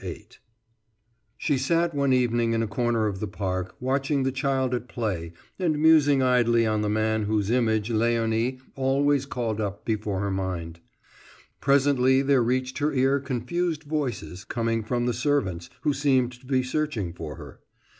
[0.03, 0.29] VIII
[1.37, 5.31] She sat one evening in a corner of the park, watching the child at play
[5.59, 10.79] and musing idly on the man whose image Léonie always called up before her mind.
[11.59, 16.63] Presently there reached her ear confused voices, coming from the servants, who seemed to be
[16.63, 17.59] searching for her.